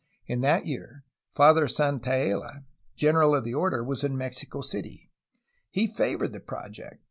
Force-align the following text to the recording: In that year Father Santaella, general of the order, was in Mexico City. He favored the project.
In 0.25 0.41
that 0.41 0.65
year 0.65 1.03
Father 1.35 1.67
Santaella, 1.67 2.65
general 2.95 3.35
of 3.35 3.43
the 3.43 3.53
order, 3.53 3.83
was 3.83 4.03
in 4.03 4.17
Mexico 4.17 4.61
City. 4.61 5.11
He 5.69 5.85
favored 5.85 6.33
the 6.33 6.39
project. 6.39 6.97